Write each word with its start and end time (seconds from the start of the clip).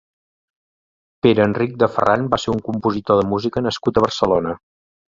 Pere 1.25 1.43
Enric 1.51 1.77
de 1.85 1.91
Ferrán 1.97 2.25
va 2.33 2.41
ser 2.47 2.57
un 2.57 2.65
compositor 2.71 3.23
de 3.23 3.29
música 3.37 3.67
nascut 3.71 4.01
a 4.05 4.09
Barcelona. 4.11 4.61